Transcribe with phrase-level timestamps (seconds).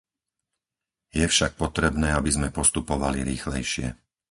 [1.19, 3.87] Je však potrebné, aby sme postupovali rýchlejšie.